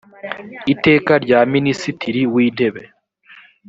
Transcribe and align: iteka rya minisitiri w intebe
iteka 0.73 1.13
rya 1.23 1.39
minisitiri 1.53 2.21
w 2.33 2.35
intebe 2.45 2.81